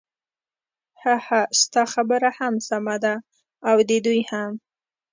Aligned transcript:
ههه 1.01 1.41
ستا 1.61 1.83
خبره 1.93 2.29
هم 2.39 2.53
سمه 2.67 2.95
ده 3.03 3.13
او 3.69 3.77
د 3.89 3.91
دوی 4.05 4.21
هم. 4.31 4.51